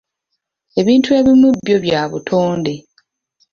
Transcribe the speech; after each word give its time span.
Ebintu 0.79 1.09
ebimu 1.19 1.49
byo 1.63 1.77
bya 1.85 2.01
butonde. 2.11 2.73